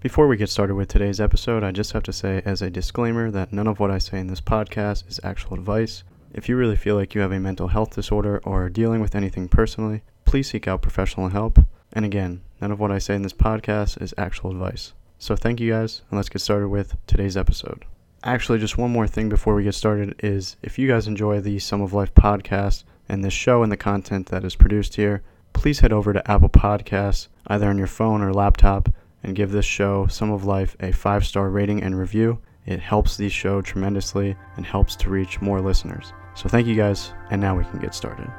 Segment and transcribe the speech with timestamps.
[0.00, 3.30] Before we get started with today's episode, I just have to say as a disclaimer
[3.32, 6.04] that none of what I say in this podcast is actual advice.
[6.32, 9.14] If you really feel like you have a mental health disorder or are dealing with
[9.14, 11.58] anything personally, please seek out professional help.
[11.92, 14.94] And again, none of what I say in this podcast is actual advice.
[15.18, 17.84] So thank you guys, and let's get started with today's episode.
[18.24, 21.58] Actually, just one more thing before we get started is if you guys enjoy the
[21.58, 25.22] Sum of Life podcast and this show and the content that is produced here,
[25.52, 28.88] please head over to Apple Podcasts, either on your phone or laptop,
[29.22, 32.38] and give this show, Sum of Life, a five star rating and review.
[32.66, 36.12] It helps the show tremendously and helps to reach more listeners.
[36.34, 38.30] So thank you guys, and now we can get started.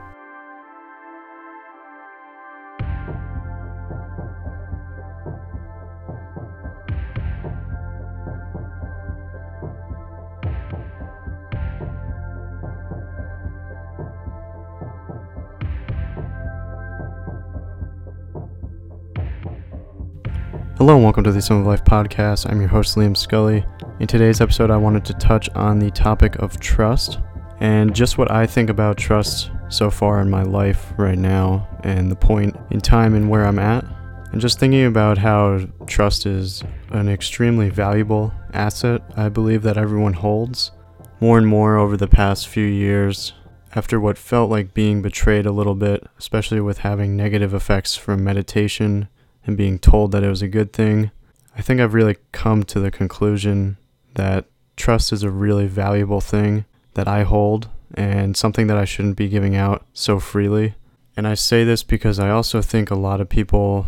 [20.82, 22.50] Hello and welcome to the Sum of Life podcast.
[22.50, 23.64] I'm your host, Liam Scully.
[24.00, 27.20] In today's episode, I wanted to touch on the topic of trust
[27.60, 32.10] and just what I think about trust so far in my life right now and
[32.10, 33.86] the point in time and where I'm at.
[34.32, 40.14] And just thinking about how trust is an extremely valuable asset I believe that everyone
[40.14, 40.72] holds
[41.20, 43.34] more and more over the past few years
[43.76, 48.24] after what felt like being betrayed a little bit, especially with having negative effects from
[48.24, 49.10] meditation
[49.46, 51.12] and being told that it was a good thing,
[51.58, 53.78] I think I've really come to the conclusion
[54.16, 59.18] that trust is a really valuable thing that I hold and something that I shouldn't
[59.18, 60.76] be giving out so freely.
[61.18, 63.88] And I say this because I also think a lot of people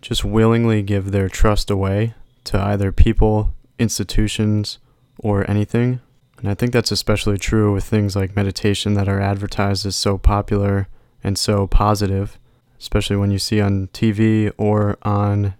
[0.00, 4.78] just willingly give their trust away to either people, institutions,
[5.18, 6.00] or anything.
[6.38, 10.18] And I think that's especially true with things like meditation that are advertised as so
[10.18, 10.88] popular
[11.22, 12.38] and so positive
[12.84, 15.54] especially when you see on TV or on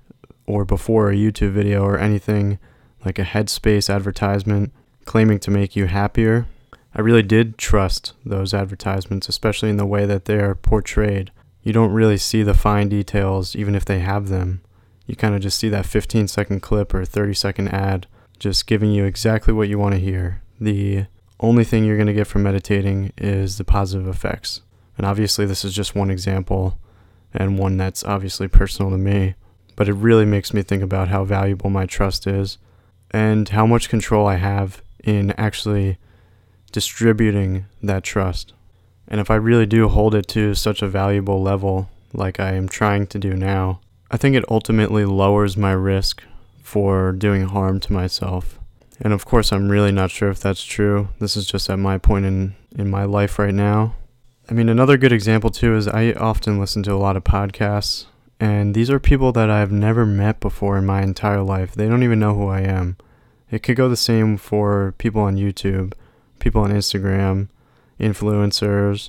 [0.44, 2.58] or before a YouTube video or anything
[3.02, 4.74] like a Headspace advertisement
[5.06, 6.46] claiming to make you happier.
[6.94, 11.32] I really did trust those advertisements, especially in the way that they are portrayed.
[11.62, 14.60] You don't really see the fine details, even if they have them.
[15.06, 18.06] You kind of just see that 15 second clip or 30 second ad
[18.38, 20.42] just giving you exactly what you want to hear.
[20.60, 21.06] The
[21.40, 24.60] only thing you're going to get from meditating is the positive effects.
[24.98, 26.78] And obviously, this is just one example
[27.34, 29.34] and one that's obviously personal to me.
[29.76, 32.58] But it really makes me think about how valuable my trust is
[33.10, 35.98] and how much control I have in actually
[36.72, 38.52] distributing that trust.
[39.08, 42.68] And if I really do hold it to such a valuable level, like I am
[42.68, 43.80] trying to do now,
[44.10, 46.22] I think it ultimately lowers my risk
[46.62, 48.58] for doing harm to myself.
[49.00, 51.08] And of course, I'm really not sure if that's true.
[51.18, 53.94] This is just at my point in, in my life right now.
[54.46, 58.04] I mean, another good example too is I often listen to a lot of podcasts,
[58.38, 61.74] and these are people that I've never met before in my entire life.
[61.74, 62.98] They don't even know who I am.
[63.50, 65.94] It could go the same for people on YouTube,
[66.40, 67.48] people on Instagram,
[67.98, 69.08] influencers,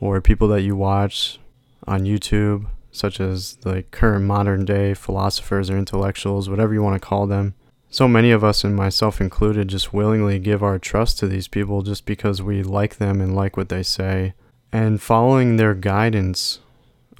[0.00, 1.38] or people that you watch
[1.86, 7.06] on YouTube, such as the current modern day philosophers or intellectuals, whatever you want to
[7.06, 7.54] call them.
[7.90, 11.82] So many of us, and myself included, just willingly give our trust to these people
[11.82, 14.32] just because we like them and like what they say
[14.72, 16.60] and following their guidance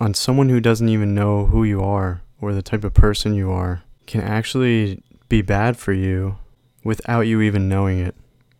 [0.00, 3.50] on someone who doesn't even know who you are or the type of person you
[3.50, 6.36] are can actually be bad for you
[6.82, 8.14] without you even knowing it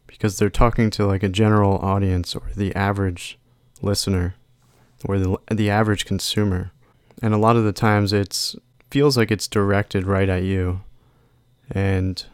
[0.06, 3.38] because they're talking to like a general audience or the average
[3.80, 4.34] listener
[5.04, 6.70] or the the average consumer.
[7.20, 8.54] And a lot of the times it's
[8.90, 10.82] feels like it's directed right at you.
[11.70, 12.24] And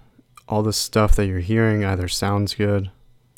[0.48, 2.90] all the stuff that you're hearing either sounds good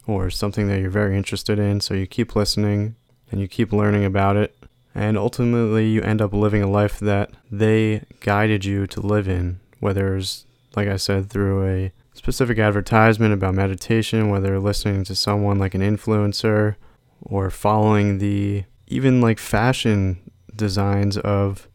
[0.06, 2.96] or something that you're very interested in so you keep listening
[3.30, 4.56] and you keep learning about it.
[4.94, 9.60] And ultimately, you end up living a life that they guided you to live in,
[9.78, 15.58] whether it's, like I said, through a specific advertisement about meditation, whether listening to someone
[15.58, 16.74] like an influencer
[17.22, 20.18] or following the even like fashion
[20.54, 21.68] designs of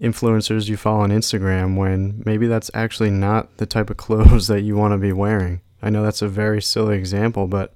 [0.00, 4.62] influencers you follow on Instagram when maybe that's actually not the type of clothes that
[4.62, 5.60] you want to be wearing.
[5.80, 7.72] I know that's a very silly example, but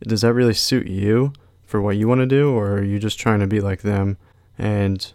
[0.00, 1.32] does that really suit you?
[1.66, 4.16] For what you want to do, or are you just trying to be like them?
[4.58, 5.12] And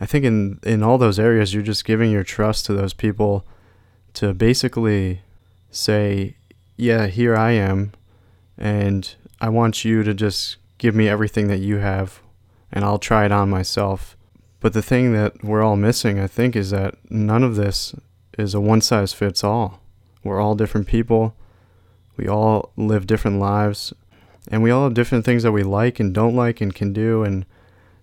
[0.00, 3.46] I think in in all those areas, you're just giving your trust to those people
[4.14, 5.22] to basically
[5.70, 6.36] say,
[6.76, 7.92] "Yeah, here I am,
[8.58, 12.20] and I want you to just give me everything that you have,
[12.72, 14.16] and I'll try it on myself."
[14.60, 17.94] But the thing that we're all missing, I think, is that none of this
[18.38, 19.80] is a one size fits all.
[20.24, 21.34] We're all different people.
[22.16, 23.92] We all live different lives
[24.48, 27.22] and we all have different things that we like and don't like and can do
[27.22, 27.44] and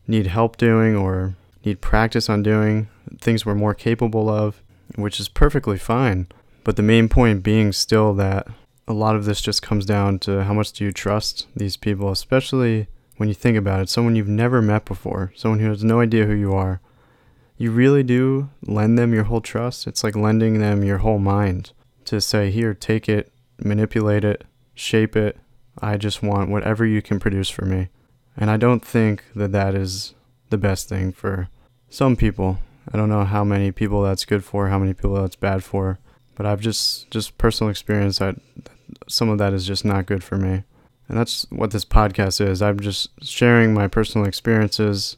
[0.08, 4.62] need help doing or need practice on doing, things we're more capable of.
[4.96, 6.28] which is perfectly fine.
[6.64, 8.48] But the main point being still that
[8.88, 12.12] a lot of this just comes down to how much do you trust these people,
[12.12, 12.88] especially
[13.18, 16.26] when you think about it, someone you've never met before, someone who has no idea
[16.26, 16.82] who you are.
[17.58, 19.88] You really do lend them your whole trust.
[19.88, 21.72] It's like lending them your whole mind
[22.06, 24.44] to say, here, take it, manipulate it,
[24.74, 25.38] shape it.
[25.82, 27.90] I just want whatever you can produce for me.
[28.36, 30.14] And I don't think that that is
[30.50, 31.50] the best thing for
[31.90, 32.60] some people.
[32.92, 36.00] I don't know how many people that's good for, how many people that's bad for,
[36.36, 38.36] but I've just just personal experience that
[39.08, 40.64] some of that is just not good for me.
[41.08, 42.62] And that's what this podcast is.
[42.62, 45.18] I'm just sharing my personal experiences.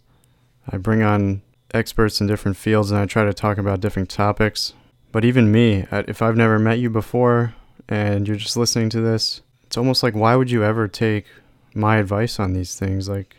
[0.71, 1.41] I bring on
[1.73, 4.73] experts in different fields and I try to talk about different topics.
[5.11, 7.55] But even me, if I've never met you before
[7.87, 11.25] and you're just listening to this, it's almost like why would you ever take
[11.73, 13.09] my advice on these things?
[13.09, 13.35] Like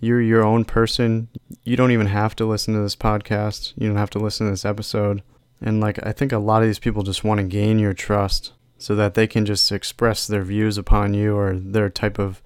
[0.00, 1.28] you're your own person.
[1.64, 3.74] You don't even have to listen to this podcast.
[3.76, 5.22] You don't have to listen to this episode.
[5.60, 8.52] And like I think a lot of these people just want to gain your trust
[8.78, 12.42] so that they can just express their views upon you or their type of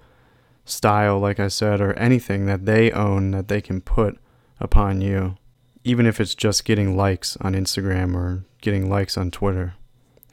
[0.65, 4.17] style, like I said, or anything that they own that they can put
[4.59, 5.37] upon you,
[5.83, 9.75] even if it's just getting likes on Instagram or getting likes on Twitter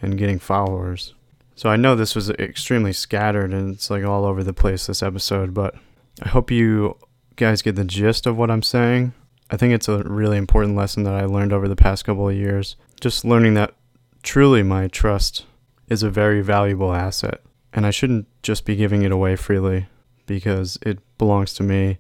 [0.01, 1.15] and getting followers.
[1.55, 5.03] So I know this was extremely scattered and it's like all over the place this
[5.03, 5.75] episode, but
[6.23, 6.97] I hope you
[7.37, 9.13] guys get the gist of what I'm saying.
[9.51, 12.35] I think it's a really important lesson that I learned over the past couple of
[12.35, 12.77] years.
[13.01, 13.75] Just learning that
[14.23, 15.45] truly my trust
[15.89, 17.43] is a very valuable asset.
[17.73, 19.89] And I shouldn't just be giving it away freely
[20.27, 21.99] because it belongs to me.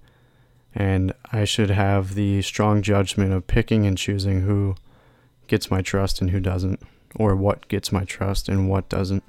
[0.75, 4.75] And I should have the strong judgment of picking and choosing who
[5.46, 6.81] gets my trust and who doesn't,
[7.16, 9.22] or what gets my trust and what doesn't.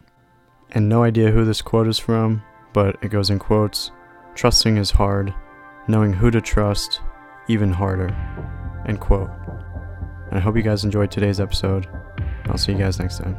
[0.75, 2.41] And no idea who this quote is from,
[2.73, 3.91] but it goes in quotes
[4.35, 5.33] Trusting is hard,
[5.87, 7.01] knowing who to trust,
[7.47, 8.09] even harder.
[8.87, 9.29] End quote.
[10.29, 11.87] And I hope you guys enjoyed today's episode.
[12.45, 13.37] I'll see you guys next time.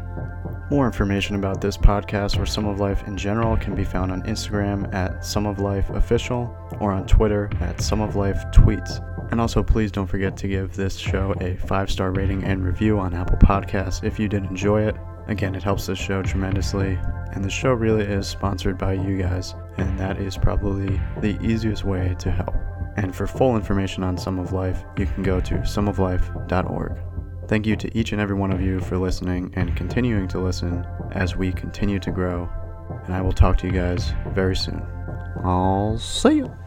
[0.71, 4.23] More information about this podcast or Sum of Life in general can be found on
[4.23, 9.01] Instagram at Sum of Life Official or on Twitter at Sum of Life Tweets.
[9.33, 12.99] And also, please don't forget to give this show a five star rating and review
[12.99, 14.95] on Apple Podcasts if you did enjoy it.
[15.27, 16.99] Again, it helps the show tremendously,
[17.33, 21.85] and the show really is sponsored by you guys, and that is probably the easiest
[21.85, 22.55] way to help.
[22.97, 26.99] And for full information on Sum of Life, you can go to sumoflife.org.
[27.49, 30.87] Thank you to each and every one of you for listening and continuing to listen
[31.13, 32.49] as we continue to grow.
[33.05, 34.83] And I will talk to you guys very soon.
[35.43, 36.64] I'll see you.